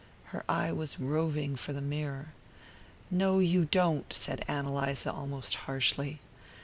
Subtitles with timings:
[0.33, 2.33] Her eye was roving for the mirror.
[3.11, 6.19] "No, you don't," said Ann Eliza almost harshly.